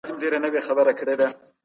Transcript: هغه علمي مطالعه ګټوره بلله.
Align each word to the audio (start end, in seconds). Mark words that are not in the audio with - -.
هغه 0.03 0.11
علمي 0.31 0.49
مطالعه 0.53 0.93
ګټوره 0.97 1.13
بلله. 1.17 1.27